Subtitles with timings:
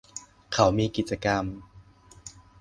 [0.53, 1.43] เขามีกิจกรรม